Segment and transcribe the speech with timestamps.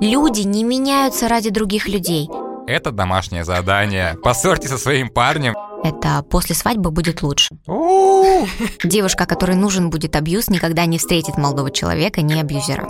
[0.00, 2.26] Люди не меняются ради других людей.
[2.66, 4.16] Это домашнее задание.
[4.22, 5.54] Поссорьте со своим парнем.
[5.84, 7.50] Это после свадьбы будет лучше.
[8.82, 12.88] Девушка, которой нужен будет абьюз, никогда не встретит молодого человека, не абьюзера.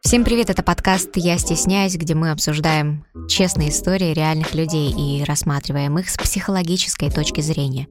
[0.00, 5.98] Всем привет, это подкаст «Я стесняюсь», где мы обсуждаем честные истории реальных людей и рассматриваем
[5.98, 7.86] их с психологической точки зрения.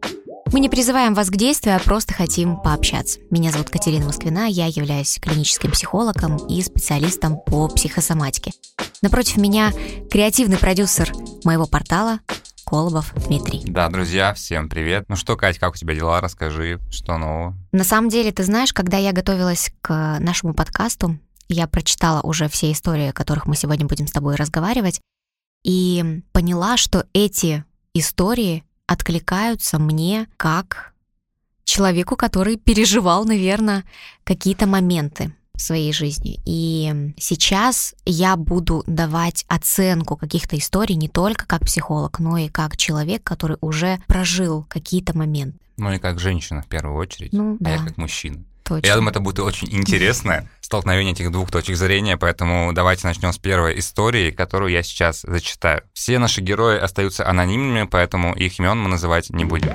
[0.52, 3.22] Мы не призываем вас к действию, а просто хотим пообщаться.
[3.30, 8.52] Меня зовут Катерина Москвина, я являюсь клиническим психологом и специалистом по психосоматике.
[9.02, 9.72] Напротив меня
[10.12, 11.14] креативный продюсер
[11.46, 12.20] моего портала
[12.66, 13.64] Колобов Дмитрий.
[13.66, 15.06] Да, друзья, всем привет.
[15.08, 16.20] Ну что, Кать, как у тебя дела?
[16.20, 17.56] Расскажи, что нового?
[17.72, 22.74] На самом деле, ты знаешь, когда я готовилась к нашему подкасту, я прочитала уже все
[22.74, 25.00] истории, о которых мы сегодня будем с тобой разговаривать,
[25.64, 30.94] и поняла, что эти истории откликаются мне как
[31.64, 33.86] человеку, который переживал, наверное,
[34.26, 36.40] какие-то моменты в своей жизни.
[36.46, 42.76] И сейчас я буду давать оценку каких-то историй не только как психолог, но и как
[42.76, 45.58] человек, который уже прожил какие-то моменты.
[45.78, 47.72] Ну и как женщина в первую очередь, Ну, а да.
[47.72, 48.44] я как мужчина.
[48.72, 48.88] Точно.
[48.88, 53.38] Я думаю, это будет очень интересное столкновение этих двух точек зрения, поэтому давайте начнем с
[53.38, 55.82] первой истории, которую я сейчас зачитаю.
[55.92, 59.74] Все наши герои остаются анонимными, поэтому их имен мы называть не будем.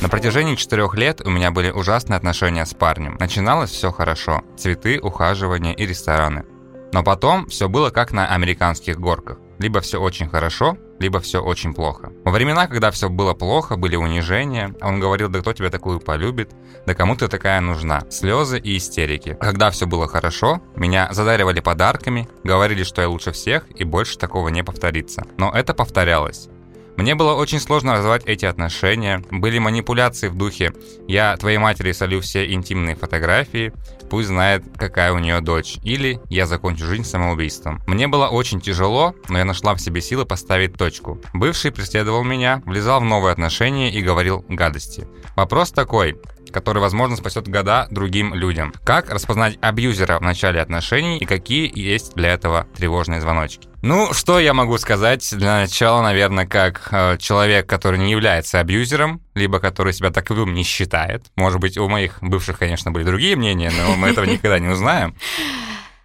[0.00, 3.16] На протяжении четырех лет у меня были ужасные отношения с парнем.
[3.18, 4.44] Начиналось все хорошо.
[4.56, 6.44] Цветы, ухаживания и рестораны.
[6.92, 9.38] Но потом все было как на американских горках.
[9.58, 12.12] Либо все очень хорошо, либо все очень плохо.
[12.24, 16.50] Во времена, когда все было плохо, были унижения, он говорил, да кто тебя такую полюбит,
[16.86, 18.02] да кому ты такая нужна.
[18.10, 19.36] Слезы и истерики.
[19.40, 24.48] Когда все было хорошо, меня задаривали подарками, говорили, что я лучше всех и больше такого
[24.48, 25.24] не повторится.
[25.38, 26.48] Но это повторялось.
[26.96, 29.22] Мне было очень сложно развивать эти отношения.
[29.30, 30.72] Были манипуляции в духе
[31.06, 33.72] «я твоей матери солю все интимные фотографии,
[34.08, 35.76] пусть знает, какая у нее дочь».
[35.82, 37.82] Или «я закончу жизнь самоубийством».
[37.86, 41.20] Мне было очень тяжело, но я нашла в себе силы поставить точку.
[41.34, 45.06] Бывший преследовал меня, влезал в новые отношения и говорил гадости.
[45.36, 46.16] Вопрос такой,
[46.56, 48.72] который, возможно, спасет года другим людям.
[48.82, 53.68] Как распознать абьюзера в начале отношений и какие есть для этого тревожные звоночки?
[53.82, 55.28] Ну, что я могу сказать?
[55.36, 60.62] Для начала, наверное, как э, человек, который не является абьюзером, либо который себя таковым не
[60.62, 61.26] считает.
[61.36, 65.14] Может быть, у моих бывших, конечно, были другие мнения, но мы этого никогда не узнаем.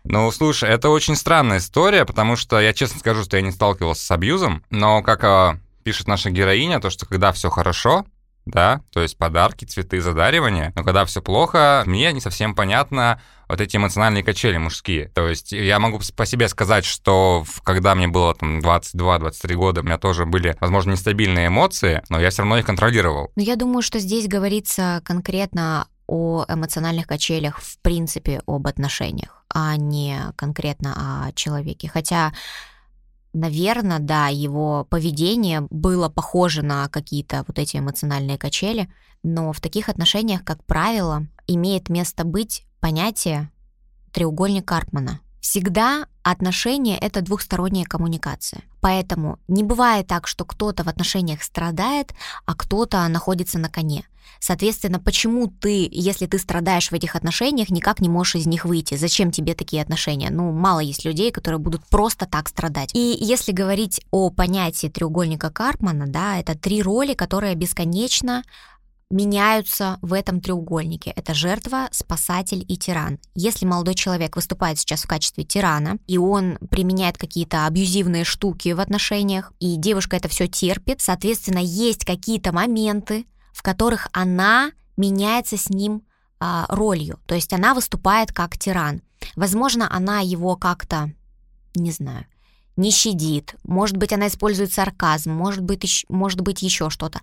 [0.03, 4.03] Ну, слушай, это очень странная история, потому что я честно скажу, что я не сталкивался
[4.05, 8.05] с абьюзом, но как э, пишет наша героиня, то, что когда все хорошо,
[8.51, 13.59] да, то есть подарки, цветы, задаривания, но когда все плохо, мне не совсем понятно вот
[13.59, 15.09] эти эмоциональные качели мужские.
[15.09, 19.83] То есть я могу по себе сказать, что когда мне было там 22-23 года, у
[19.83, 23.31] меня тоже были, возможно, нестабильные эмоции, но я все равно их контролировал.
[23.35, 29.75] Но я думаю, что здесь говорится конкретно о эмоциональных качелях, в принципе, об отношениях, а
[29.77, 31.89] не конкретно о человеке.
[31.89, 32.33] Хотя,
[33.33, 38.91] наверное, да, его поведение было похоже на какие-то вот эти эмоциональные качели,
[39.23, 43.51] но в таких отношениях, как правило, имеет место быть понятие
[44.11, 45.21] треугольник Карпмана.
[45.41, 48.61] Всегда отношения— это двухсторонняя коммуникация.
[48.79, 52.13] Поэтому не бывает так, что кто-то в отношениях страдает,
[52.45, 54.05] а кто-то находится на коне.
[54.39, 58.95] Соответственно, почему ты, если ты страдаешь в этих отношениях, никак не можешь из них выйти?
[58.95, 60.29] Зачем тебе такие отношения?
[60.29, 62.91] Ну, мало есть людей, которые будут просто так страдать.
[62.93, 68.43] И если говорить о понятии треугольника Карпмана, да, это три роли, которые бесконечно
[69.11, 71.11] меняются в этом треугольнике.
[71.11, 73.19] Это жертва, спасатель и тиран.
[73.35, 78.79] Если молодой человек выступает сейчас в качестве тирана, и он применяет какие-то абьюзивные штуки в
[78.79, 85.69] отношениях, и девушка это все терпит, соответственно, есть какие-то моменты, в которых она меняется с
[85.69, 86.03] ним
[86.39, 87.19] а, ролью.
[87.27, 89.01] То есть она выступает как тиран.
[89.35, 91.11] Возможно, она его как-то,
[91.75, 92.25] не знаю,
[92.77, 97.19] не щадит, может быть, она использует сарказм, может быть, может быть еще что-то.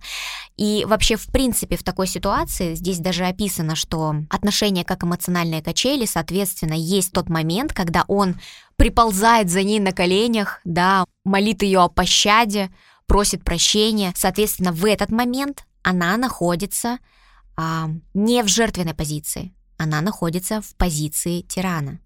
[0.57, 6.05] И вообще, в принципе, в такой ситуации здесь даже описано, что отношения как эмоциональные качели,
[6.05, 8.39] соответственно, есть тот момент, когда он
[8.75, 12.69] приползает за ней на коленях, да, молит ее о пощаде,
[13.07, 14.13] просит прощения.
[14.15, 16.99] Соответственно, в этот момент она находится
[17.57, 21.99] а, не в жертвенной позиции, она находится в позиции тирана.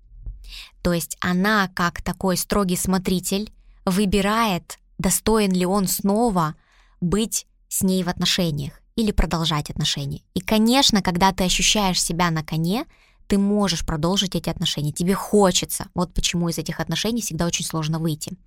[0.82, 3.52] То есть она, как такой строгий смотритель,
[3.86, 6.56] выбирает, достоин ли он снова
[7.02, 10.22] быть с ней в отношениях или продолжать отношения.
[10.34, 12.86] И, конечно, когда ты ощущаешь себя на коне,
[13.28, 15.88] ты можешь продолжить эти отношения, тебе хочется.
[15.96, 18.38] Вот почему из этих отношений всегда очень сложно выйти.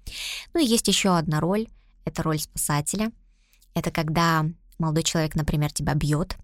[0.55, 1.67] Ну и есть еще одна роль,
[2.05, 3.11] это роль спасателя.
[3.75, 4.47] Это когда
[4.79, 6.37] молодой человек, например, тебя бьет,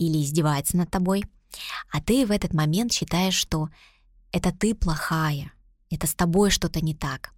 [0.00, 1.24] или издевается над тобой,
[1.92, 3.68] а ты в этот момент считаешь, что
[4.32, 5.52] это ты плохая,
[5.90, 7.30] это с тобой что-то не так,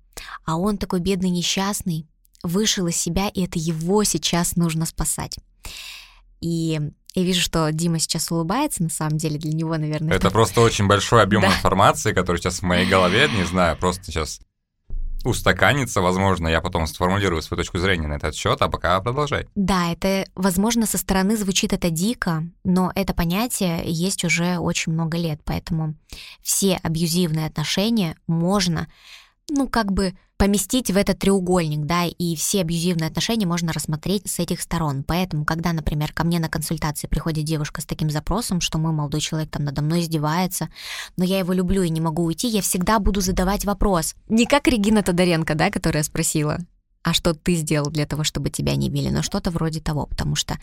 [0.45, 2.07] а он такой бедный несчастный,
[2.43, 5.39] вышел из себя, и это его сейчас нужно спасать.
[6.41, 6.81] И
[7.15, 10.17] я вижу, что Дима сейчас улыбается, на самом деле для него, наверное.
[10.17, 14.41] Это просто очень большой объем информации, который сейчас в моей голове, не знаю, просто сейчас
[15.25, 19.47] устаканится, возможно, я потом сформулирую свою точку зрения на этот счет, а пока продолжай.
[19.55, 25.17] Да, это, возможно, со стороны звучит это дико, но это понятие есть уже очень много
[25.19, 25.95] лет, поэтому
[26.43, 28.89] все абьюзивные отношения можно
[29.49, 34.41] ну, как бы поместить в этот треугольник, да, и все абьюзивные отношения можно рассмотреть с
[34.41, 35.05] этих сторон.
[35.05, 39.21] Поэтому, когда, например, ко мне на консультации приходит девушка с таким запросом, что мой молодой
[39.21, 40.69] человек там надо мной издевается,
[41.17, 44.17] но я его люблю и не могу уйти, я всегда буду задавать вопрос.
[44.29, 46.59] Не как Регина Тодоренко, да, которая спросила,
[47.05, 50.35] а что ты сделал для того, чтобы тебя не били, но что-то вроде того, потому
[50.35, 50.59] что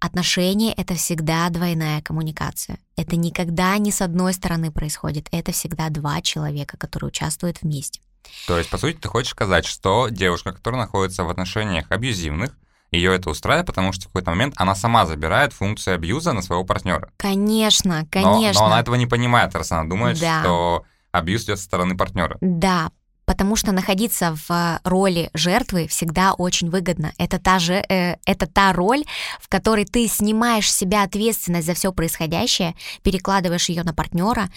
[0.00, 2.78] отношения— это всегда двойная коммуникация.
[2.96, 8.00] Это никогда не с одной стороны происходит, это всегда два человека, которые участвуют вместе.
[8.46, 12.56] То есть, по сути, ты хочешь сказать, что девушка, которая находится в отношениях абьюзивных,
[12.90, 16.64] ее это устраивает, потому что в какой-то момент она сама забирает функцию абьюза на своего
[16.64, 17.10] партнера.
[17.18, 18.62] Конечно, конечно.
[18.62, 20.40] Но, но она этого не понимает, раз она думает, да.
[20.40, 22.38] что абьюз идет со стороны партнера.
[22.40, 22.90] Да,
[23.28, 27.12] потому что находиться в роли жертвы всегда очень выгодно.
[27.18, 29.04] Это та же, э, это та роль,
[29.38, 34.48] в которой ты снимаешь с себя ответственность за все происходящее, перекладываешь ее на партнера,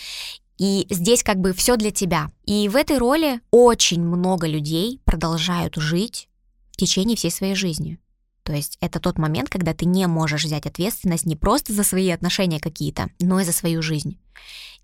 [0.61, 2.29] и здесь как бы все для тебя.
[2.45, 6.29] И в этой роли очень много людей продолжают жить
[6.69, 7.97] в течение всей своей жизни.
[8.43, 12.11] То есть это тот момент, когда ты не можешь взять ответственность не просто за свои
[12.11, 14.19] отношения какие-то, но и за свою жизнь.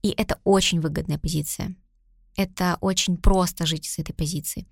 [0.02, 1.76] И это очень выгодная позиция.
[2.36, 4.66] Это очень просто жить с этой позиции.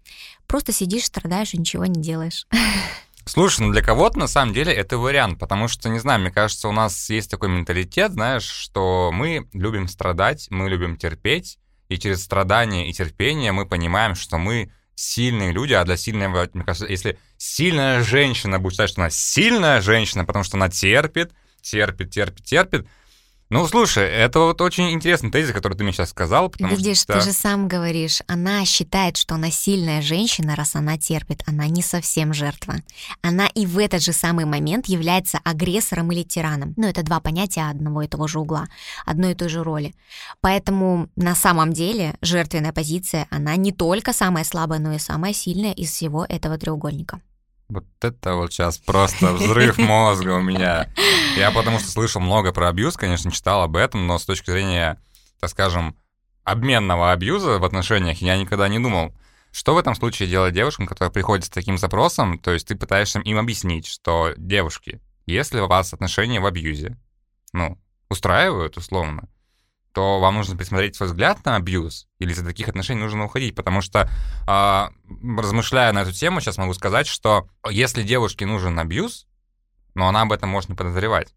[0.47, 2.47] Просто сидишь, страдаешь и ничего не делаешь.
[3.27, 6.67] Слушай, ну для кого-то на самом деле это вариант, потому что, не знаю, мне кажется,
[6.67, 11.57] у нас есть такой менталитет, знаешь, что мы любим страдать, мы любим терпеть,
[11.89, 16.63] и через страдания и терпение мы понимаем, что мы сильные люди, а для сильной, мне
[16.63, 21.31] кажется, если сильная женщина будет считать, что она сильная женщина, потому что она терпит,
[21.61, 22.87] терпит, терпит, терпит,
[23.49, 26.49] ну, слушай, это вот очень интересный тезис, который ты мне сейчас сказал.
[26.49, 27.13] Потому Видишь, что...
[27.13, 31.43] ты же сам говоришь, она считает, что она сильная женщина, раз она терпит.
[31.45, 32.75] Она не совсем жертва.
[33.21, 36.73] Она и в этот же самый момент является агрессором или тираном.
[36.75, 38.67] Ну, это два понятия одного и того же угла,
[39.05, 39.93] одной и той же роли.
[40.41, 45.73] Поэтому на самом деле жертвенная позиция, она не только самая слабая, но и самая сильная
[45.73, 47.21] из всего этого треугольника.
[47.67, 50.89] Вот это вот сейчас просто взрыв мозга у меня.
[51.35, 55.01] Я потому что слышал много про абьюз, конечно, читал об этом, но с точки зрения,
[55.39, 55.95] так скажем,
[56.43, 59.15] обменного абьюза в отношениях я никогда не думал,
[59.51, 63.19] что в этом случае делать девушкам, которые приходят с таким запросом, то есть ты пытаешься
[63.19, 66.97] им объяснить, что девушки, если у вас отношения в абьюзе,
[67.51, 67.79] ну,
[68.09, 69.27] устраивают условно,
[69.95, 73.79] то вам нужно пересмотреть свой взгляд на абьюз, или из таких отношений нужно уходить, потому
[73.79, 74.09] что,
[74.45, 74.87] э,
[75.39, 79.25] размышляя на эту тему, сейчас могу сказать, что если девушке нужен абьюз,
[79.93, 81.33] но она об этом может не подозревать,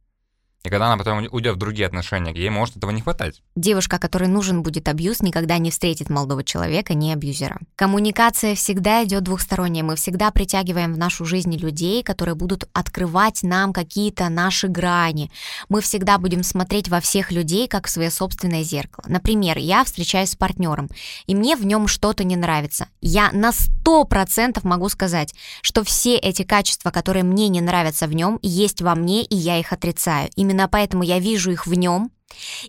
[0.64, 3.42] и когда она потом уйдет в другие отношения, ей может этого не хватать.
[3.54, 7.60] Девушка, которой нужен будет абьюз, никогда не встретит молодого человека, не абьюзера.
[7.76, 9.84] Коммуникация всегда идет двухсторонняя.
[9.84, 15.30] Мы всегда притягиваем в нашу жизнь людей, которые будут открывать нам какие-то наши грани.
[15.68, 19.04] Мы всегда будем смотреть во всех людей, как в свое собственное зеркало.
[19.08, 20.88] Например, я встречаюсь с партнером,
[21.28, 22.88] и мне в нем что-то не нравится.
[23.00, 28.40] Я на 100% могу сказать, что все эти качества, которые мне не нравятся в нем,
[28.42, 30.30] есть во мне, и я их отрицаю.
[30.34, 32.10] И Именно поэтому я вижу их в нем,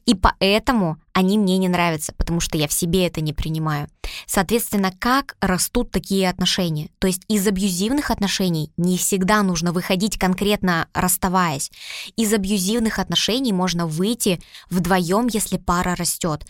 [0.06, 3.88] и поэтому они мне не нравятся, потому что я в себе это не принимаю.
[4.26, 6.90] Соответственно, как растут такие отношения?
[7.00, 11.72] То есть из абьюзивных отношений не всегда нужно выходить конкретно расставаясь.
[12.18, 16.46] Из абьюзивных отношений можно выйти вдвоем, если пара растет.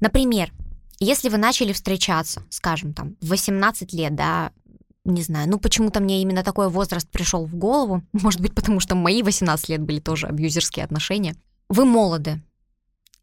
[0.00, 0.52] Например,
[1.00, 4.52] если вы начали встречаться, скажем, там, в 18 лет, да,
[5.04, 8.02] не знаю, ну почему-то мне именно такой возраст пришел в голову.
[8.12, 11.36] Может быть, потому что мои 18 лет были тоже абьюзерские отношения.
[11.68, 12.42] Вы молоды,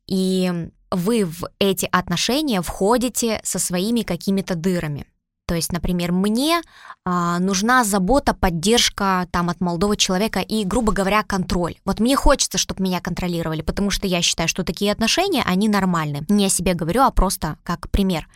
[0.08, 5.06] и вы в эти отношения входите со своими какими-то дырами.
[5.52, 6.62] То есть, например, мне
[7.04, 11.76] а, нужна забота, поддержка там от молодого человека и, грубо говоря, контроль.
[11.84, 16.26] Вот мне хочется, чтобы меня контролировали, потому что я считаю, что такие отношения, они нормальны.
[16.30, 18.30] Не о себе говорю, а просто как пример.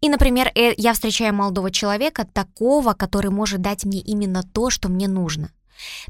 [0.00, 4.88] И, например, э, я встречаю молодого человека, такого, который может дать мне именно то, что
[4.88, 5.50] мне нужно.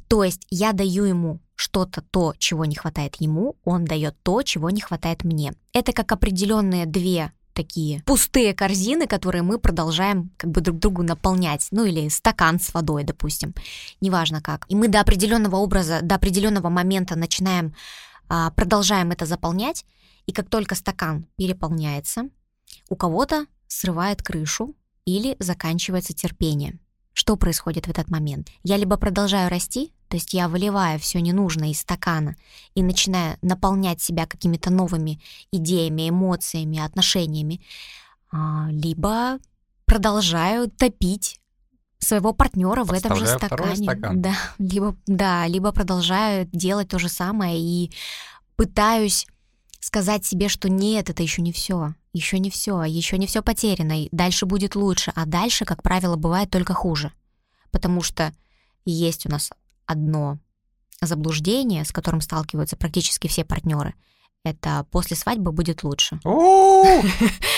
[0.09, 4.71] То есть я даю ему что-то то, чего не хватает ему, он дает то, чего
[4.71, 5.55] не хватает мне.
[5.73, 11.67] Это как определенные две такие пустые корзины, которые мы продолжаем как бы друг другу наполнять,
[11.71, 13.55] ну или стакан с водой, допустим,
[14.03, 14.67] неважно как.
[14.69, 17.75] И мы до определенного образа, до определенного момента начинаем,
[18.29, 19.87] а, продолжаем это заполнять,
[20.27, 22.29] и как только стакан переполняется,
[22.91, 26.79] у кого-то срывает крышу или заканчивается терпение.
[27.13, 28.49] Что происходит в этот момент?
[28.63, 32.37] Я либо продолжаю расти, то есть я выливаю все ненужное из стакана
[32.75, 37.61] и начинаю наполнять себя какими-то новыми идеями, эмоциями, отношениями,
[38.31, 39.39] а, либо
[39.87, 41.41] продолжаю топить
[41.99, 43.85] своего партнера в этом же стакане.
[43.85, 44.21] Стакан.
[44.21, 47.91] Да, либо, да, либо продолжаю делать то же самое и
[48.57, 49.27] пытаюсь
[49.81, 54.05] сказать себе, что нет, это еще не все, еще не все, еще не все потеряно,
[54.05, 57.13] и дальше будет лучше, а дальше, как правило, бывает только хуже,
[57.71, 58.33] потому что
[58.87, 59.51] есть у нас
[59.85, 60.39] одно
[61.03, 63.95] заблуждение, с которым сталкиваются практически все партнеры.
[64.47, 66.21] Это после свадьбы будет лучше.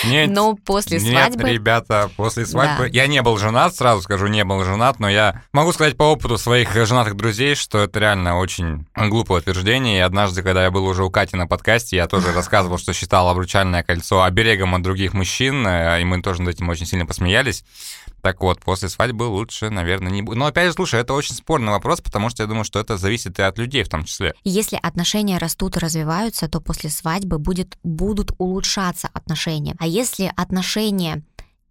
[0.07, 1.51] Нет, но после нет, свадьбы...
[1.51, 2.85] ребята, после свадьбы...
[2.85, 2.91] Да.
[2.91, 6.39] Я не был женат, сразу скажу, не был женат, но я могу сказать по опыту
[6.39, 9.99] своих женатых друзей, что это реально очень глупое утверждение.
[9.99, 13.29] И однажды, когда я был уже у Кати на подкасте, я тоже рассказывал, что считал
[13.29, 17.65] обручальное кольцо оберегом от других мужчин, э, и мы тоже над этим очень сильно посмеялись.
[18.23, 20.39] Так вот, после свадьбы лучше, наверное, не будет.
[20.39, 23.39] Но опять же, слушай, это очень спорный вопрос, потому что я думаю, что это зависит
[23.39, 24.35] и от людей в том числе.
[24.45, 29.77] Если отношения растут и развиваются, то после свадьбы будет, будут улучшаться отношения.
[29.79, 31.23] А если отношения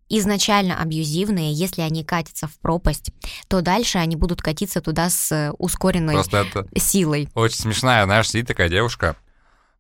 [0.10, 3.12] изначально абьюзивные, если они катятся в пропасть,
[3.48, 7.30] то дальше они будут катиться туда с ускоренной Просто это силой.
[7.34, 9.18] очень смешная, знаешь, сидит такая девушка.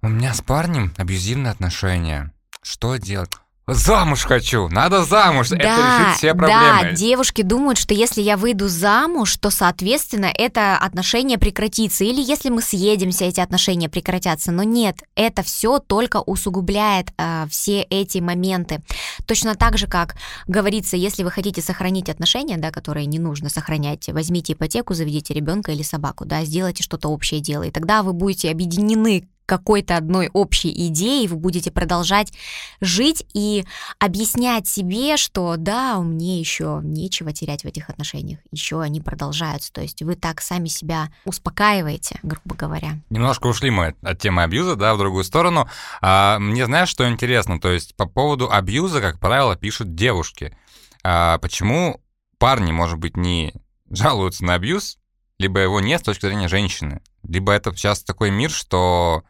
[0.01, 2.33] У меня с парнем абьюзивные отношения.
[2.61, 3.31] Что делать?
[3.69, 6.83] Замуж хочу, надо замуж, это решит все проблемы.
[6.83, 12.05] Да, девушки думают, что если я выйду замуж, то, соответственно, это отношение прекратится.
[12.05, 14.53] Или если мы съедемся, эти отношения прекратятся.
[14.53, 18.81] Но нет, это все только усугубляет э, все эти моменты.
[19.25, 20.15] Точно так же, как
[20.47, 25.73] говорится, если вы хотите сохранить отношения, да, которые не нужно сохранять, возьмите ипотеку, заведите ребенка
[25.73, 30.71] или собаку, да, сделайте что-то общее дело, и тогда вы будете объединены какой-то одной общей
[30.87, 32.33] идеей, вы будете продолжать
[32.81, 33.65] жить и
[33.97, 39.73] объяснять себе, что да, мне еще нечего терять в этих отношениях, еще они продолжаются.
[39.73, 42.99] То есть вы так сами себя успокаиваете, грубо говоря.
[43.09, 45.67] Немножко ушли мы от темы абьюза, да, в другую сторону.
[46.01, 47.59] А, мне знаешь, что интересно?
[47.59, 50.55] То есть по поводу абьюза, как правило, пишут девушки.
[51.03, 52.01] А, почему
[52.37, 53.53] парни, может быть, не
[53.89, 54.97] жалуются на абьюз,
[55.39, 59.23] либо его нет с точки зрения женщины, либо это сейчас такой мир, что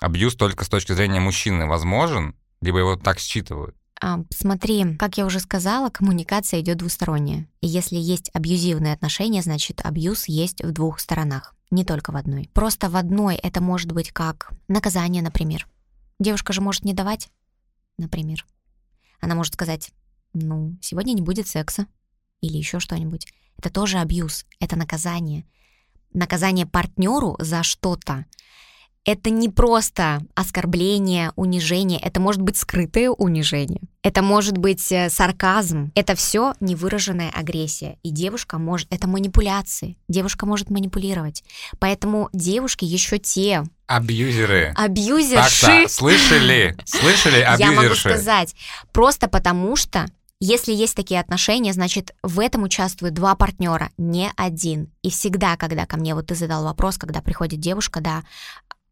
[0.00, 3.76] абьюз только с точки зрения мужчины возможен, либо его так считывают.
[4.00, 7.48] А, Смотри, как я уже сказала, коммуникация идет двусторонняя.
[7.60, 12.50] И если есть абьюзивные отношения, значит абьюз есть в двух сторонах, не только в одной.
[12.52, 15.66] Просто в одной это может быть как наказание, например.
[16.18, 17.28] Девушка же может не давать,
[17.98, 18.46] например.
[19.20, 19.90] Она может сказать,
[20.34, 21.86] ну, сегодня не будет секса
[22.42, 23.26] или еще что-нибудь.
[23.58, 25.46] Это тоже абьюз, это наказание.
[26.12, 28.26] Наказание партнеру за что-то
[29.06, 35.92] это не просто оскорбление, унижение, это может быть скрытое унижение, это может быть э, сарказм,
[35.94, 37.98] это все невыраженная агрессия.
[38.02, 41.44] И девушка может, это манипуляции, девушка может манипулировать.
[41.78, 44.72] Поэтому девушки еще те Абьюзеры.
[44.76, 45.66] абьюзерши.
[45.66, 46.76] Так-то, слышали?
[46.84, 48.10] Слышали Я могу абьюзерши?
[48.10, 48.54] сказать,
[48.92, 50.06] просто потому что
[50.38, 54.92] если есть такие отношения, значит, в этом участвуют два партнера, не один.
[55.00, 58.22] И всегда, когда ко мне, вот ты задал вопрос, когда приходит девушка, да,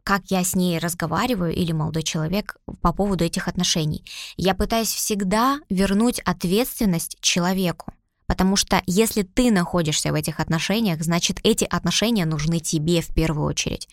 [0.04, 4.04] как я с ней разговариваю или молодой человек по поводу этих отношений.
[4.36, 7.92] Я пытаюсь всегда вернуть ответственность человеку.
[8.26, 13.46] Потому что если ты находишься в этих отношениях, значит, эти отношения нужны тебе в первую
[13.46, 13.88] очередь.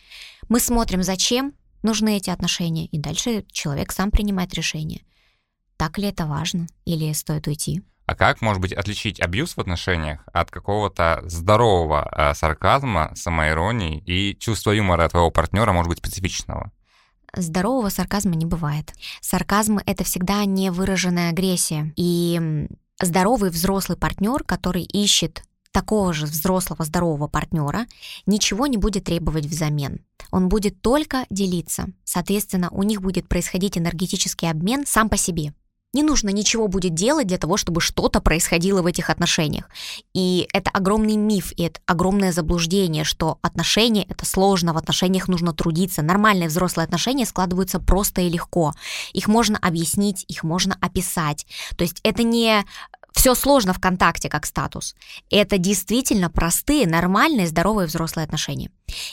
[0.47, 1.53] Мы смотрим, зачем
[1.83, 5.01] нужны эти отношения, и дальше человек сам принимает решение.
[5.77, 7.81] Так ли это важно или стоит уйти?
[8.11, 14.35] А как, может быть, отличить абьюз в отношениях от какого-то здорового э, сарказма, самоиронии и
[14.37, 16.73] чувства юмора твоего партнера, может быть, специфичного?
[17.33, 18.93] Здорового сарказма не бывает.
[19.21, 21.93] Сарказм— это всегда невыраженная агрессия.
[21.95, 22.67] И
[23.01, 27.85] здоровый взрослый партнер, который ищет такого же взрослого здорового партнера,
[28.25, 30.01] ничего не будет требовать взамен.
[30.31, 31.85] Он будет только делиться.
[32.03, 35.53] Соответственно, у них будет происходить энергетический обмен сам по себе.
[35.93, 39.69] Не нужно ничего будет делать для того, чтобы что-то происходило в этих отношениях.
[40.13, 45.53] И это огромный миф, и это огромное заблуждение, что отношения— это сложно, в отношениях нужно
[45.53, 46.01] трудиться.
[46.01, 48.73] Нормальные взрослые отношения складываются просто и легко.
[49.11, 51.45] Их можно объяснить, их можно описать.
[51.75, 52.63] То есть это не
[53.11, 54.95] все сложно в контакте как статус.
[55.29, 58.71] Это действительно простые, нормальные, здоровые взрослые отношения.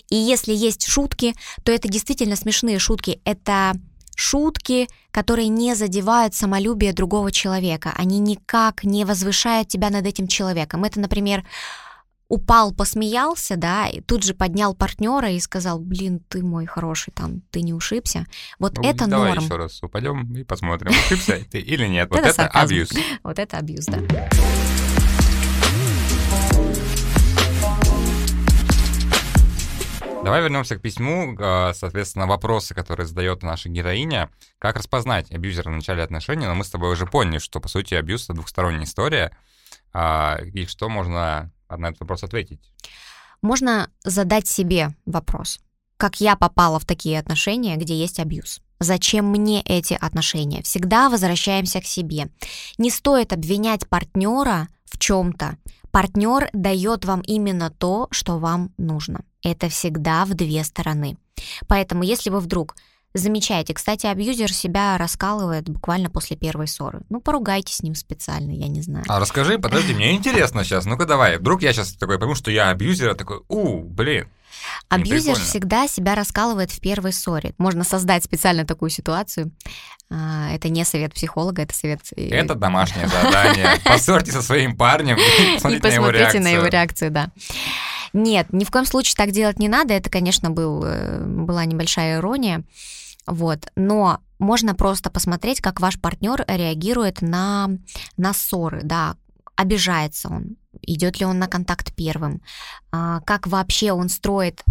[0.08, 3.20] И если есть шутки, то это действительно смешные шутки.
[3.24, 3.74] Это
[4.18, 7.92] шутки, которые не задевают самолюбие другого человека.
[7.96, 10.82] Они никак не возвышают тебя над этим человеком.
[10.82, 11.44] Это, например,
[12.28, 17.42] упал, посмеялся, да, и тут же поднял партнера и сказал, блин, ты мой хороший, там,
[17.52, 18.26] ты не ушибся.
[18.58, 19.44] Вот ну, это давай норм.
[19.44, 22.08] еще раз упадем и посмотрим, ушибся ты или нет.
[22.18, 22.90] Вот это абьюз.
[23.22, 24.00] Вот это абьюз, да.
[30.24, 34.30] Давай вернемся к письму, а, соответственно, вопросы, которые задает наша героиня.
[34.58, 36.46] Как распознать абьюзера в начале отношений?
[36.46, 39.36] Но мы с тобой уже поняли, что, по сути, абьюз— это двухсторонняя история.
[39.92, 42.60] А, и что можно на этот вопрос ответить?
[43.42, 45.60] Можно задать себе вопрос.
[45.96, 48.60] Как я попала в такие отношения, где есть абьюз?
[48.80, 50.62] Зачем мне эти отношения?
[50.62, 52.28] Всегда возвращаемся к себе.
[52.76, 55.56] Не стоит обвинять партнера в чем-то.
[55.90, 59.24] Партнер дает вам именно то, что вам нужно.
[59.42, 61.16] Это всегда в две стороны.
[61.66, 62.74] Поэтому, если вы вдруг
[63.14, 67.00] замечаете, кстати, абьюзер себя раскалывает буквально после первой ссоры.
[67.08, 69.04] Ну, поругайте с ним специально, я не знаю.
[69.08, 70.84] А расскажи, подожди, мне интересно сейчас.
[70.84, 71.38] Ну-ка давай.
[71.38, 74.28] Вдруг я сейчас такой пойму, что я абьюзер, а такой, у, блин.
[74.88, 77.54] Абьюзер всегда себя раскалывает в первой ссоре.
[77.58, 79.52] Можно создать специально такую ситуацию.
[80.10, 82.00] А, это не совет психолога, это совет...
[82.16, 83.68] Э, это домашнее задание.
[83.84, 86.42] Поссорьте со своим парнем и посмотрите, на его реакцию.
[86.42, 87.30] на его реакцию, да.
[88.12, 89.94] Нет, ни в коем случае так делать не надо.
[89.94, 92.64] Это, конечно, был, э, была небольшая ирония.
[93.26, 93.70] Вот.
[93.76, 97.70] Но можно просто посмотреть, как ваш партнер реагирует на,
[98.16, 99.16] на ссоры, да,
[99.56, 102.40] обижается он, идет ли он на контакт первым,
[102.92, 104.62] а, как вообще он строит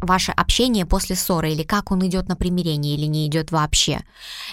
[0.00, 4.00] ваше общение после ссоры, или как он идет на примирение, или не идет вообще.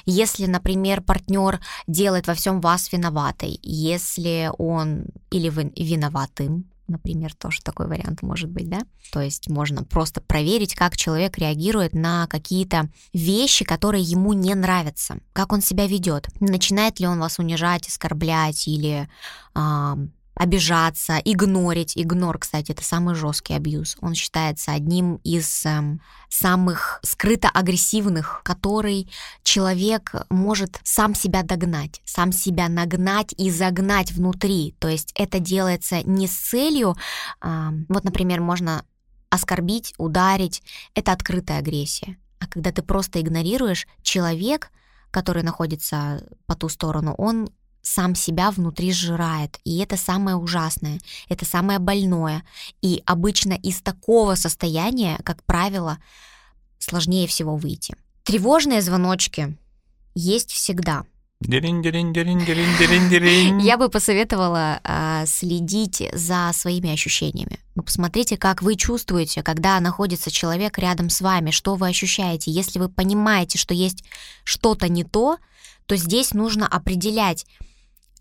[0.06, 7.62] Если, например, партнер делает во всем вас виноватой, если он или вы виноватым, например, тоже
[7.62, 8.82] такой вариант может быть, да?
[9.12, 15.18] То есть можно просто проверить, как человек реагирует на какие-то вещи, которые ему не нравятся,
[15.34, 19.10] как он себя ведет, начинает ли он вас унижать, оскорблять или
[20.36, 21.94] обижаться, игнорить.
[21.96, 23.98] Игнор, кстати, это самый жесткий абьюз.
[24.02, 25.98] Он считается одним из э,
[26.30, 29.10] самых скрыто агрессивных, который
[29.44, 34.76] человек может сам себя догнать, сам себя нагнать и загнать внутри.
[34.80, 36.96] То есть это делается не с целью,
[37.42, 38.84] э, вот, например, можно
[39.30, 40.62] оскорбить, ударить.
[40.94, 42.18] Это открытая агрессия.
[42.40, 44.72] А когда ты просто игнорируешь, человек,
[45.12, 47.50] который находится по ту сторону, он
[47.86, 49.60] сам себя внутри сжирает.
[49.64, 52.44] И это самое ужасное, это самое больное.
[52.82, 56.00] И обычно из такого состояния, как правило,
[56.80, 57.96] сложнее всего выйти.
[58.24, 59.56] Тревожные звоночки
[60.16, 61.04] есть всегда.
[63.62, 67.60] Я бы посоветовала э, следить за своими ощущениями.
[67.76, 72.50] Ну, посмотрите, как вы чувствуете, когда находится человек рядом с вами, что вы ощущаете.
[72.50, 74.06] Если вы понимаете, что есть
[74.44, 75.38] что-то не то,
[75.86, 77.46] то здесь нужно определять,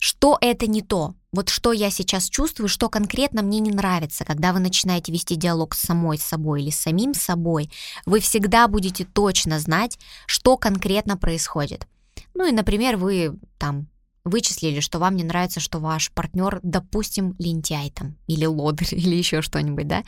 [0.05, 1.15] что это не то.
[1.33, 4.27] Вот что я сейчас чувствую, что конкретно мне не нравится.
[4.27, 7.71] Когда вы начинаете вести диалог с самой собой или с самим собой,
[8.05, 11.89] вы всегда будете точно знать, что конкретно происходит.
[12.35, 13.87] Ну и, например, вы там
[14.25, 19.41] вычислили, что вам не нравится, что ваш партнер, допустим, лентяй там, или лодырь, или еще
[19.41, 20.05] что-нибудь, да?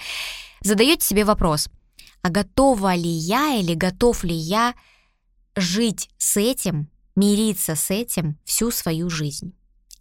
[0.61, 1.71] Задаете себе вопрос,
[2.21, 4.75] а готова ли я или готов ли я
[5.57, 9.55] жить с этим, мириться с этим всю свою жизнь?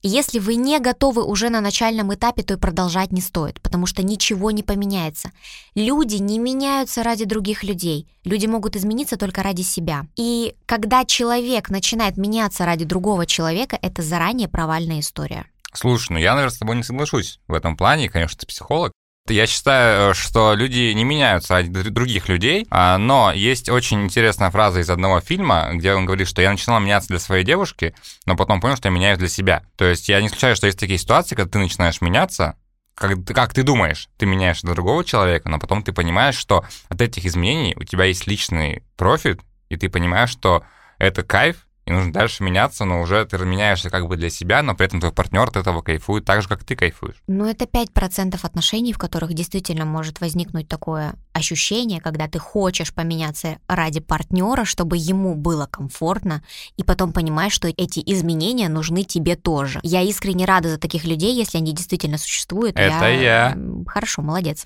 [0.08, 4.04] Если вы не готовы уже на начальном этапе, то и продолжать не стоит, потому что
[4.04, 5.32] ничего не поменяется.
[5.74, 8.08] Люди не меняются ради других людей.
[8.24, 10.06] Люди могут измениться только ради себя.
[10.16, 15.48] И когда человек начинает меняться ради другого человека, это заранее провальная история.
[15.74, 18.08] Слушай, ну я, наверное, с тобой не соглашусь в этом плане.
[18.08, 18.92] Конечно, ты психолог.
[19.28, 24.82] Я считаю, что люди не меняются ради других людей, а, но есть очень интересная фраза
[24.82, 27.96] из одного фильма, где он говорит, что я начинал меняться для своей девушки,
[28.28, 29.64] но потом понял, что я меняюсь для себя.
[29.78, 32.56] То есть я не исключаю, что есть такие ситуации, когда ты начинаешь меняться,
[32.94, 37.02] как, как ты думаешь, ты меняешь для другого человека, но потом ты понимаешь, что от
[37.02, 40.64] этих изменений у тебя есть личный профит, и ты понимаешь, что
[41.00, 44.76] это кайф, и нужно дальше меняться, но уже ты меняешься как бы для себя, но
[44.76, 47.16] при этом твой партнер от этого кайфует так же, как ты кайфуешь.
[47.28, 53.60] Ну, это 5% отношений, в которых действительно может возникнуть такое ощущение, когда ты хочешь поменяться
[53.68, 56.44] ради партнера, чтобы ему было комфортно,
[56.76, 59.80] и потом понимаешь, что эти изменения нужны тебе тоже.
[59.84, 62.78] Я искренне рада за таких людей, если они действительно существуют.
[62.78, 63.50] Это я.
[63.50, 63.58] я.
[63.86, 64.66] Хорошо, молодец.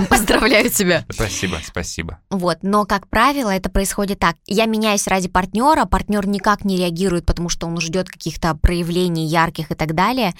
[0.10, 1.04] Поздравляю тебя.
[1.10, 2.18] Спасибо, спасибо.
[2.30, 4.36] Вот, но, как правило, это происходит так.
[4.46, 9.70] Я меняюсь ради партнера, партнер никак не реагирует, потому что он ждет каких-то проявлений ярких
[9.70, 10.34] и так далее.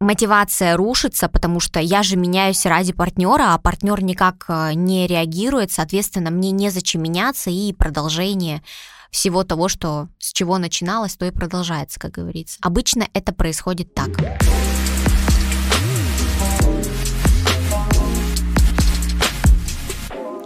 [0.00, 5.72] мотивация рушится, потому что я же меняюсь ради партнера, а партнер никак э, не реагирует,
[5.72, 8.62] соответственно, мне незачем меняться, и продолжение
[9.10, 12.58] всего того, что с чего начиналось, то и продолжается, как говорится.
[12.60, 14.10] Обычно это происходит так.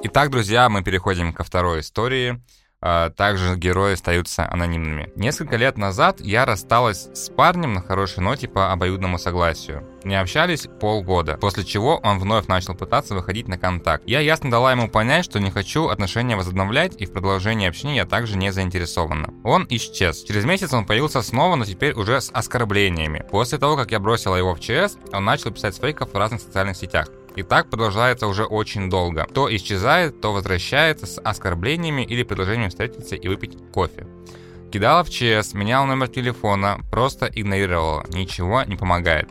[0.04, 2.42] Итак, друзья, мы переходим ко второй истории.
[2.84, 5.12] А, также герои остаются анонимными.
[5.14, 9.88] Несколько лет назад я рассталась с парнем на хорошей ноте по обоюдному согласию.
[10.02, 14.02] Не общались полгода, после чего он вновь начал пытаться выходить на контакт.
[14.04, 18.04] Я ясно дала ему понять, что не хочу отношения возобновлять, и в продолжении общения я
[18.04, 19.32] также не заинтересована.
[19.44, 20.24] Он исчез.
[20.24, 23.24] Через месяц он появился снова, но теперь уже с оскорблениями.
[23.30, 26.40] После того, как я бросила его в ЧС, он начал писать с фейков в разных
[26.40, 27.06] социальных сетях.
[27.36, 29.26] И так продолжается уже очень долго.
[29.32, 34.06] То исчезает, то возвращается с оскорблениями или предложением встретиться и выпить кофе.
[34.72, 38.04] Кидала в ЧС, меняла номер телефона, просто игнорировала.
[38.08, 39.28] Ничего не помогает.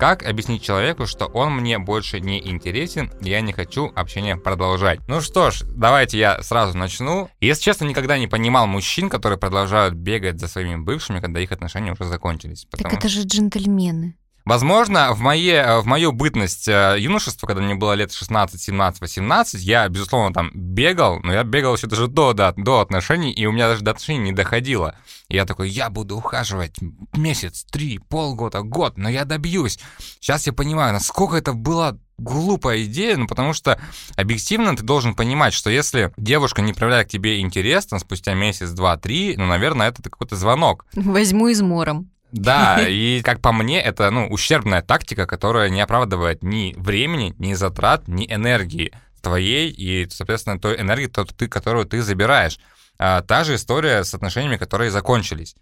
[0.00, 4.98] Как объяснить человеку, что он мне больше не интересен, и я не хочу общение продолжать?
[5.08, 7.28] Ну что ж, давайте я сразу начну.
[7.40, 11.92] Если честно, никогда не понимал мужчин, которые продолжают бегать за своими бывшими, когда их отношения
[11.92, 12.64] уже закончились.
[12.70, 12.88] Потому...
[12.88, 14.16] Так это же джентльмены.
[14.50, 19.62] Возможно, в, моей, в мою бытность э, юношества, когда мне было лет 16, 17, 18,
[19.62, 23.52] я, безусловно, там бегал, но я бегал еще даже до, до, до отношений, и у
[23.52, 24.96] меня даже до отношений не доходило.
[25.28, 26.74] И я такой, я буду ухаживать
[27.14, 29.78] месяц, три, полгода, год, но я добьюсь.
[30.18, 33.80] Сейчас я понимаю, насколько это было глупая идея, ну потому что
[34.16, 38.70] объективно ты должен понимать, что если девушка не проявляет к тебе интерес, там, спустя месяц,
[38.70, 40.86] два, три, ну, наверное, это какой-то звонок.
[40.96, 42.10] Возьму измором.
[42.32, 47.54] Да, и как по мне, это ну, ущербная тактика, которая не оправдывает ни времени, ни
[47.54, 51.08] затрат, ни энергии твоей и, соответственно, той энергии,
[51.46, 52.58] которую ты забираешь.
[52.98, 55.54] А, та же история с отношениями, которые закончились.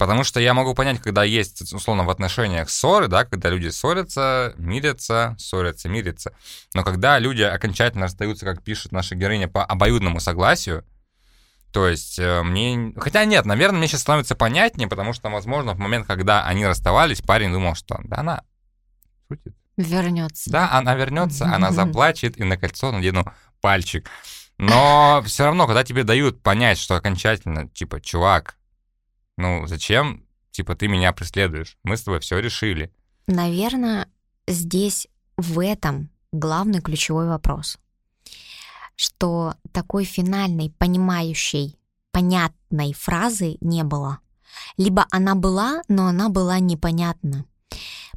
[0.00, 4.54] Потому что я могу понять, когда есть, условно, в отношениях ссоры, да, когда люди ссорятся,
[4.56, 6.32] мирятся, ссорятся, мирятся.
[6.72, 10.86] Но когда люди окончательно расстаются, как пишет наша героиня, по обоюдному согласию,
[11.72, 12.92] то есть э, мне...
[12.96, 17.20] Хотя нет, наверное, мне сейчас становится понятнее, потому что, возможно, в момент, когда они расставались,
[17.20, 18.42] парень думал, что да она
[19.28, 19.54] шутит.
[19.76, 20.50] Вернется.
[20.50, 23.24] Да, она вернется, она заплачет и на кольцо надену
[23.60, 24.10] пальчик.
[24.58, 28.56] Но все равно, когда тебе дают понять, что окончательно, типа, чувак,
[29.38, 31.78] ну зачем, типа, ты меня преследуешь?
[31.82, 32.92] Мы с тобой все решили.
[33.26, 34.08] Наверное,
[34.46, 37.78] здесь в этом главный ключевой вопрос
[39.00, 41.74] что такой финальной, понимающей,
[42.12, 44.18] понятной фразы не было.
[44.76, 47.46] Либо она была, но она была непонятна.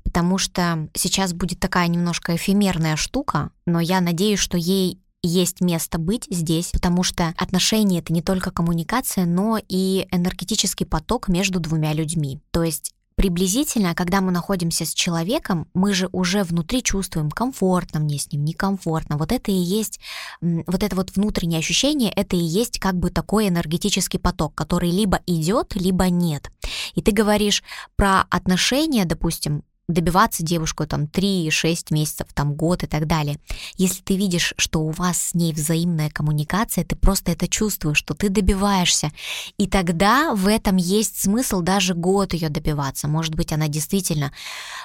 [0.04, 6.00] Потому что сейчас будет такая немножко эфемерная штука, но я надеюсь, что ей есть место
[6.00, 11.93] быть здесь, потому что отношения это не только коммуникация, но и энергетический поток между двумя
[11.93, 12.41] людьми.
[12.52, 18.17] То есть приблизительно, когда мы находимся с человеком, мы же уже внутри чувствуем, комфортно мне
[18.17, 19.17] с ним, некомфортно.
[19.17, 19.99] Вот это и есть,
[20.41, 25.19] вот это вот внутреннее ощущение, это и есть как бы такой энергетический поток, который либо
[25.26, 26.52] идет, либо нет.
[26.95, 27.63] И ты говоришь
[27.95, 33.38] про отношения, допустим, добиваться девушку там 3-6 месяцев, там год и так далее.
[33.76, 38.13] Если ты видишь, что у вас с ней взаимная коммуникация, ты просто это чувствуешь, что
[38.13, 39.12] ты добиваешься.
[39.58, 43.08] И тогда в этом есть смысл даже год ее добиваться.
[43.08, 44.32] Может быть, она действительно,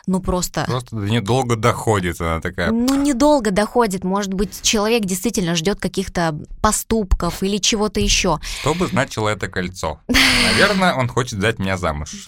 [0.06, 0.64] ну просто...
[0.66, 2.70] Просто недолго доходит она такая.
[2.70, 4.04] Ну, недолго доходит.
[4.04, 8.40] Может быть, человек действительно ждет каких-то поступков или чего-то еще.
[8.61, 10.00] Что бы значило это кольцо?
[10.08, 12.26] Наверное, он хочет дать меня замуж.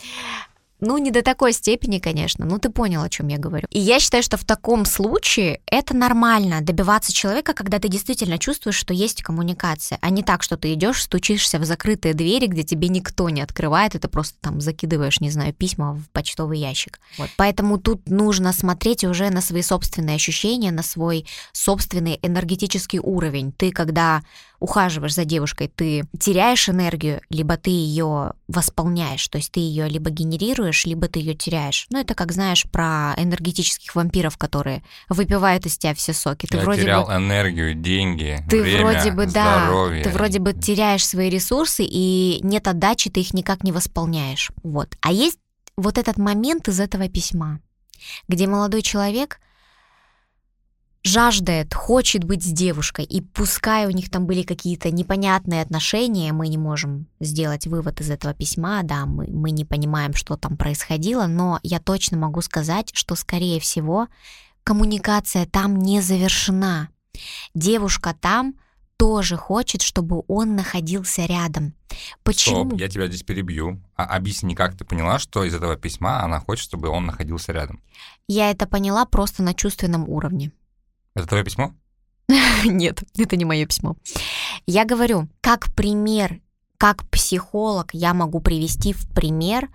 [0.80, 3.66] Ну, не до такой степени, конечно, ну ты понял, о чем я говорю.
[3.70, 8.76] И я считаю, что в таком случае это нормально добиваться человека, когда ты действительно чувствуешь,
[8.76, 12.88] что есть коммуникация, а не так, что ты идешь, стучишься в закрытые двери, где тебе
[12.88, 17.00] никто не открывает, это просто там закидываешь, не знаю, письма в почтовый ящик.
[17.18, 17.30] Вот.
[17.36, 23.52] Поэтому тут нужно смотреть уже на свои собственные ощущения, на свой собственный энергетический уровень.
[23.52, 24.22] Ты когда
[24.60, 30.10] ухаживаешь за девушкой, ты теряешь энергию, либо ты ее восполняешь, то есть ты ее либо
[30.10, 31.86] генерируешь, либо ты ее теряешь.
[31.90, 36.46] Ну, это как знаешь про энергетических вампиров, которые выпивают из тебя все соки.
[36.46, 40.04] Ты Я вроде терял бы, энергию, деньги, ты время, вроде бы, здоровье.
[40.04, 44.50] да, ты вроде бы теряешь свои ресурсы и нет отдачи, ты их никак не восполняешь.
[44.62, 44.94] Вот.
[45.00, 45.38] А есть
[45.76, 47.60] вот этот момент из этого письма,
[48.28, 49.40] где молодой человек
[51.02, 56.48] жаждет, хочет быть с девушкой, и пускай у них там были какие-то непонятные отношения, мы
[56.48, 61.26] не можем сделать вывод из этого письма, да, мы, мы не понимаем, что там происходило,
[61.26, 64.08] но я точно могу сказать, что, скорее всего,
[64.62, 66.88] коммуникация там не завершена.
[67.54, 68.54] Девушка там
[69.00, 71.72] тоже хочет, чтобы он находился рядом.
[72.22, 72.66] Почему?
[72.66, 73.80] Стоп, я тебя здесь перебью.
[73.96, 77.80] А объясни, как ты поняла, что из этого письма она хочет, чтобы он находился рядом?
[78.28, 80.52] Я это поняла просто на чувственном уровне.
[81.14, 81.74] Это твое письмо?
[82.64, 83.96] Нет, это не мое письмо.
[84.66, 86.40] Я говорю, как пример,
[86.78, 89.68] как психолог я могу привести в пример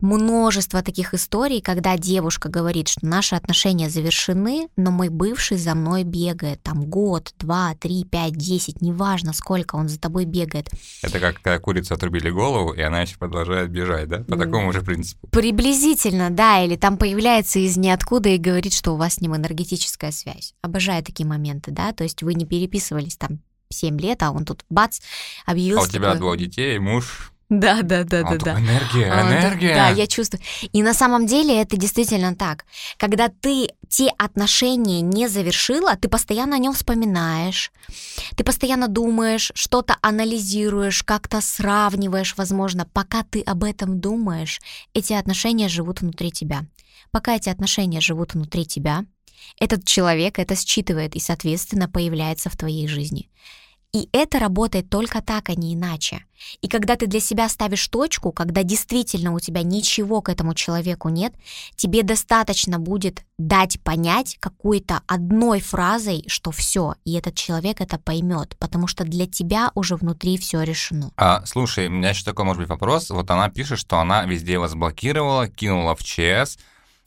[0.00, 6.04] множество таких историй, когда девушка говорит, что наши отношения завершены, но мой бывший за мной
[6.04, 6.62] бегает.
[6.62, 10.68] Там год, два, три, пять, десять, неважно, сколько он за тобой бегает.
[11.02, 14.18] Это как когда курица отрубили голову, и она еще продолжает бежать, да?
[14.24, 15.26] По такому же принципу.
[15.28, 16.64] Приблизительно, да.
[16.64, 20.54] Или там появляется из ниоткуда и говорит, что у вас с ним энергетическая связь.
[20.62, 21.92] Обожаю такие моменты, да?
[21.92, 25.00] То есть вы не переписывались там 7 лет, а он тут бац,
[25.46, 25.84] объявился.
[25.84, 26.18] А у тебя такой...
[26.18, 28.60] двое детей, муж, да, да, да, а да, да.
[28.60, 29.74] Энергия, А, энергия.
[29.74, 30.40] Да, я чувствую.
[30.72, 32.64] И на самом деле это действительно так.
[32.96, 37.72] Когда ты те отношения не завершила, ты постоянно о нем вспоминаешь,
[38.36, 42.86] ты постоянно думаешь, что-то анализируешь, как-то сравниваешь, возможно.
[42.92, 44.60] Пока ты об этом думаешь,
[44.94, 46.66] эти отношения живут внутри тебя.
[47.10, 49.04] Пока эти отношения живут внутри тебя,
[49.58, 53.28] этот человек это считывает и, соответственно, появляется в твоей жизни.
[53.92, 56.24] И это работает только так, а не иначе.
[56.62, 61.08] И когда ты для себя ставишь точку, когда действительно у тебя ничего к этому человеку
[61.08, 61.34] нет,
[61.74, 68.56] тебе достаточно будет дать понять какой-то одной фразой, что все, и этот человек это поймет,
[68.60, 71.10] потому что для тебя уже внутри все решено.
[71.16, 73.10] А, слушай, у меня еще такой, может быть, вопрос.
[73.10, 76.58] Вот она пишет, что она везде вас блокировала, кинула в ЧС.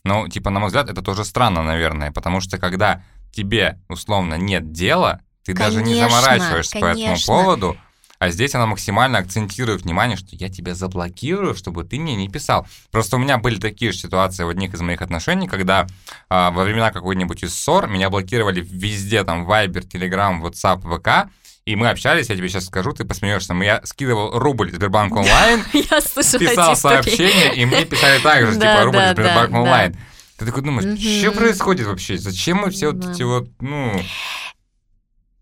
[0.04, 4.74] Ну, типа, на мой взгляд, это тоже странно, наверное, потому что когда тебе, условно, нет
[4.74, 7.34] дела, ты даже не Конечно, заморачиваешься по этому конечно.
[7.34, 7.78] поводу,
[8.20, 12.66] а здесь она максимально акцентирует внимание, что я тебя заблокирую, чтобы ты мне не писал.
[12.90, 15.88] Просто у меня были такие же ситуации в одних из моих отношений, когда
[16.30, 21.30] а, во времена какой-нибудь из ссор меня блокировали везде, там, Viber, Telegram, WhatsApp, ВК,
[21.66, 26.78] и мы общались, я тебе сейчас скажу, ты посмеешься, я скидывал рубль Сбербанк онлайн, писал
[26.78, 29.98] сообщение, и мне писали так же, типа, рубль Сбербанк онлайн.
[30.38, 32.18] Ты такой думаешь, что происходит вообще?
[32.18, 34.02] Зачем мы все вот эти вот, ну...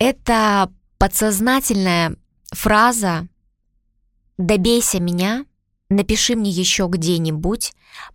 [0.03, 2.15] Это подсознательная
[2.51, 3.27] фраза
[4.39, 5.45] «добейся меня»,
[5.89, 7.73] «напиши мне еще где-нибудь»,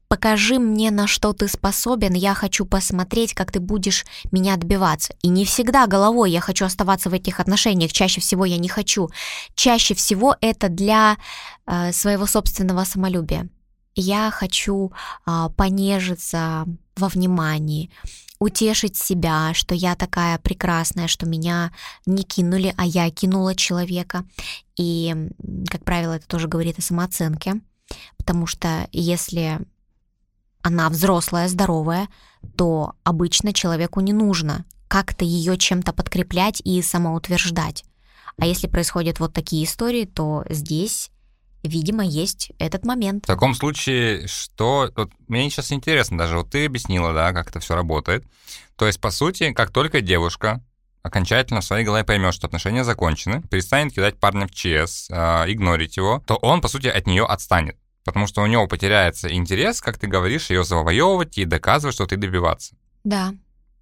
[0.09, 5.15] «покажи мне, на что ты способен, я хочу посмотреть, как ты будешь меня добиваться».
[5.23, 9.09] И не всегда головой я хочу оставаться в этих отношениях, чаще всего я не хочу.
[9.55, 11.17] Чаще всего это для
[11.67, 13.49] э, своего собственного самолюбия.
[13.95, 14.93] Я хочу
[15.25, 17.91] а, понежиться во внимании,
[18.39, 21.73] утешить себя, что я такая прекрасная, что меня
[22.05, 24.25] не кинули, а я кинула человека.
[24.77, 25.15] И,
[25.69, 27.61] как правило, это тоже говорит о самооценке,
[28.17, 29.61] потому что если
[30.63, 32.09] она взрослая, здоровая,
[32.57, 37.85] то обычно человеку не нужно как-то ее чем-то подкреплять и самоутверждать.
[38.39, 41.11] А если происходят вот такие истории, то здесь,
[41.67, 43.25] видимо, есть этот момент.
[43.25, 44.91] В таком случае, что...
[44.97, 48.25] Вот мне сейчас интересно даже, вот ты объяснила, да, как это все работает.
[48.77, 50.63] То есть, по сути, как только девушка
[51.07, 55.97] окончательно в своей голове поймет, что отношения закончены, перестанет кидать парня в ЧС, э, игнорить
[55.97, 57.77] его, то он, по сути, от нее отстанет.
[58.05, 62.17] Потому что у него потеряется интерес, как ты говоришь, ее завоевывать и доказывать, что ты
[62.17, 62.77] добиваться.
[63.05, 63.35] Да,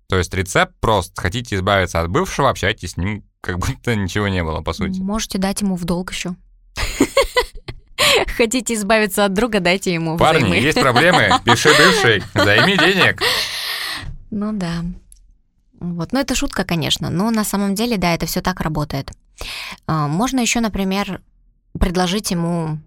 [0.06, 1.18] То есть рецепт прост.
[1.18, 5.00] Хотите избавиться от бывшего, общайтесь с ним, как будто ничего не было, по сути.
[5.00, 6.36] Можете дать ему в долг еще.
[8.36, 10.56] Хотите избавиться от друга, дайте ему Парни, взаймы.
[10.56, 11.30] есть проблемы?
[11.44, 13.20] Пиши бывший, займи денег.
[14.30, 14.84] Ну да.
[15.80, 16.12] Вот.
[16.12, 19.10] Ну, это шутка, конечно, но на самом деле, да, это все так работает.
[19.86, 21.20] А, Можно еще, например,
[21.78, 22.78] предложить ему...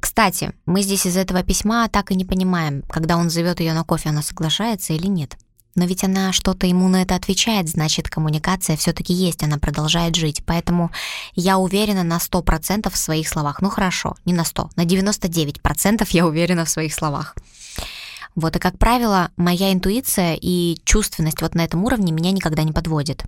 [0.00, 3.84] Кстати, мы здесь из этого письма так и не понимаем, когда он зовет ее на
[3.84, 5.36] кофе, она соглашается или нет.
[5.74, 10.42] Но ведь она что-то ему на это отвечает, значит, коммуникация все-таки есть, она продолжает жить.
[10.46, 10.90] Поэтому
[11.34, 13.60] я уверена на 100% в своих словах.
[13.60, 17.34] Ну хорошо, не на 100, на 99% я уверена в своих словах.
[18.36, 22.72] Вот, и, как правило, моя интуиция и чувственность вот на этом уровне меня никогда не
[22.72, 23.24] подводит.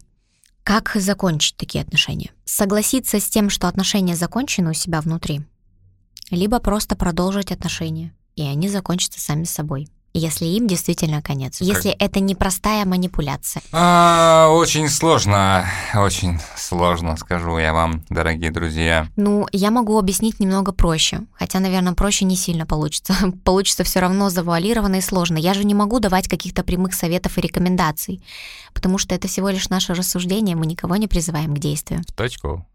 [0.65, 2.33] Как закончить такие отношения?
[2.45, 5.43] Согласиться с тем, что отношения закончены у себя внутри,
[6.31, 11.61] либо просто продолжить отношения, и они закончатся сами собой, если им действительно конец.
[11.61, 13.63] Если это не простая манипуляция.
[13.73, 19.09] А, очень сложно, очень сложно, скажу я вам, дорогие друзья.
[19.17, 23.15] Ну, я могу объяснить немного проще, хотя, наверное, проще не сильно получится.
[23.45, 25.37] Получится все равно завуалированно и сложно.
[25.37, 28.23] Я же не могу давать каких-то прямых советов и рекомендаций,
[28.75, 32.03] потому что это всего лишь наше рассуждение, мы никого не призываем к действию.
[32.09, 32.67] В точку.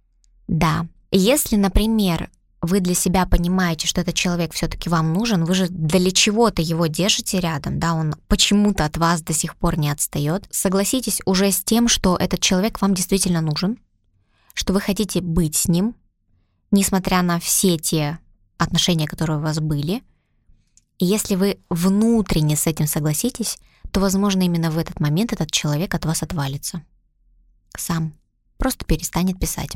[0.48, 0.86] Да.
[1.12, 2.30] Если, например,
[2.62, 6.86] вы для себя понимаете, что этот человек все-таки вам нужен, вы же для чего-то его
[6.86, 10.46] держите рядом, да, он почему-то от вас до сих пор не отстает.
[10.52, 13.80] Согласитесь уже с тем, что этот человек вам действительно нужен,
[14.54, 15.96] что вы хотите быть с ним,
[16.70, 18.20] несмотря на все те
[18.58, 20.04] отношения, которые у вас были.
[21.00, 23.58] И если вы внутренне с этим согласитесь,
[23.92, 26.84] то, возможно, именно в этот момент этот человек от вас отвалится.
[27.76, 28.14] Сам
[28.62, 29.72] просто перестанет писать.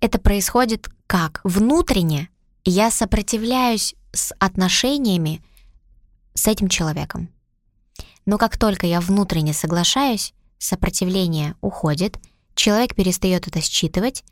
[0.00, 1.40] Это происходит как?
[1.44, 2.28] Внутренне
[2.66, 5.42] я сопротивляюсь с отношениями
[6.34, 7.30] с этим человеком.
[8.26, 12.18] Но как только я внутренне соглашаюсь, сопротивление уходит,
[12.54, 14.24] человек перестает это считывать,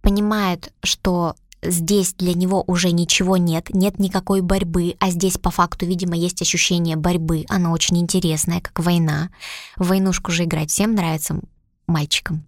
[0.00, 5.86] понимает, что здесь для него уже ничего нет, нет никакой борьбы, а здесь по факту,
[5.86, 9.30] видимо, есть ощущение борьбы, она очень интересная, как война.
[9.76, 11.40] В войнушку же играть всем нравится
[11.88, 12.46] мальчикам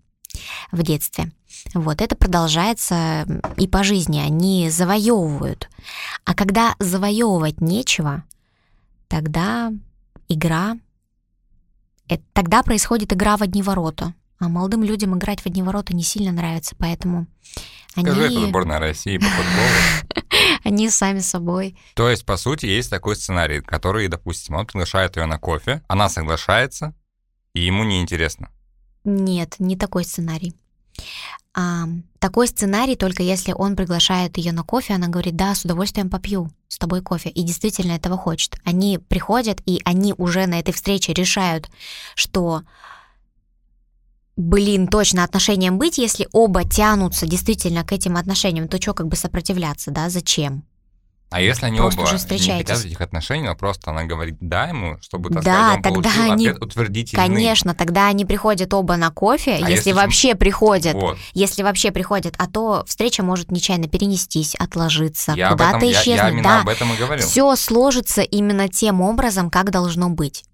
[0.72, 1.32] в детстве.
[1.74, 5.68] Вот это продолжается и по жизни, они завоевывают.
[6.24, 8.24] А когда завоевывать нечего,
[9.08, 9.72] тогда
[10.28, 10.76] игра,
[12.08, 14.14] это, тогда происходит игра в одни ворота.
[14.38, 17.26] А молодым людям играть в одни ворота не сильно нравится, поэтому
[17.92, 18.36] Скажи, они...
[18.36, 20.26] это сборная России по футболу.
[20.64, 21.78] они сами собой.
[21.94, 26.08] То есть, по сути, есть такой сценарий, который, допустим, он приглашает ее на кофе, она
[26.08, 26.94] соглашается,
[27.54, 28.50] и ему неинтересно.
[29.06, 30.52] Нет, не такой сценарий.
[31.54, 31.84] А,
[32.18, 36.50] такой сценарий только если он приглашает ее на кофе, она говорит, да, с удовольствием попью
[36.68, 38.56] с тобой кофе, и действительно этого хочет.
[38.64, 41.70] Они приходят, и они уже на этой встрече решают,
[42.16, 42.62] что
[44.36, 49.16] блин, точно отношениям быть, если оба тянутся действительно к этим отношениям, то что как бы
[49.16, 50.64] сопротивляться, да, зачем?
[51.28, 54.66] А если они Просто оба уже не хотят этих отношений, но просто она говорит «да»
[54.68, 57.26] ему, чтобы, так Да, сказать, он тогда получил они- ответ утвердительный.
[57.26, 60.94] Конечно, тогда они приходят оба на кофе, А если, если вообще приходят.
[60.94, 61.18] Вот.
[61.32, 66.16] Если вообще приходят, а то встреча может нечаянно перенестись, отложиться, Я, куда-то этом, я, исчезнуть.
[66.16, 67.26] я именно да, об этом и говорил.
[67.26, 70.44] все сложится именно тем образом, как должно быть.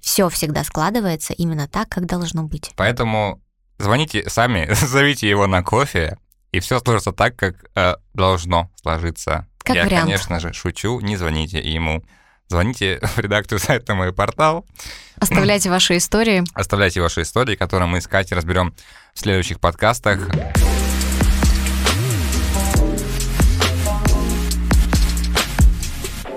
[0.00, 2.70] Все всегда складывается именно так, как должно быть.
[2.76, 3.42] Поэтому
[3.78, 6.16] звоните сами, зовите его на кофе,
[6.52, 9.46] и все сложится так, как э, должно сложиться.
[9.66, 10.04] Как Я, вариант.
[10.06, 12.04] конечно же, шучу, не звоните ему.
[12.48, 14.64] Звоните в редакцию сайта «Мой портал»,
[15.18, 16.44] Оставляйте ваши истории.
[16.54, 18.74] оставляйте ваши истории, которые мы с Катей разберем
[19.14, 20.28] в следующих подкастах.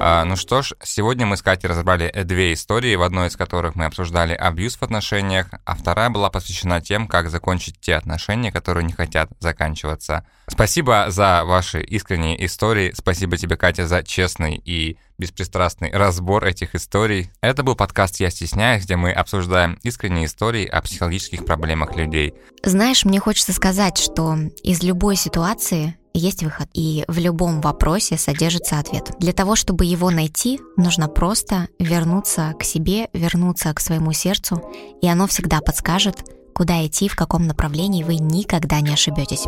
[0.01, 3.35] А, ну что ж, сегодня мы с Катей разобрали э, две истории, в одной из
[3.35, 8.49] которых мы обсуждали абьюз в отношениях, а вторая была посвящена тем, как закончить те отношения,
[8.49, 10.25] которые не хотят заканчиваться.
[10.47, 17.29] Спасибо за ваши искренние истории, спасибо тебе, Катя, за честный и беспристрастный разбор этих историй.
[17.41, 22.33] Это был подкаст «Я стесняюсь», где мы обсуждаем искренние истории о психологических проблемах людей.
[22.63, 28.79] Знаешь, мне хочется сказать, что из любой ситуации есть выход, и в любом вопросе содержится
[28.79, 29.11] ответ.
[29.19, 34.61] Для того, чтобы его найти, нужно просто вернуться к себе, вернуться к своему сердцу,
[35.01, 39.45] и оно всегда подскажет, куда идти, в каком направлении вы никогда не ошибетесь.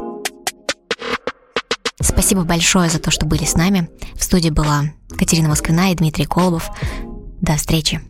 [2.01, 3.89] Спасибо большое за то, что были с нами.
[4.15, 4.85] В студии была
[5.17, 6.69] Катерина Москвина и Дмитрий Колобов.
[7.41, 8.01] До встречи.